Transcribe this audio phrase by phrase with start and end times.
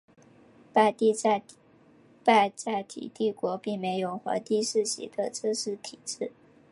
[0.73, 6.31] 拜占庭帝国并没有皇帝世袭的正式体制。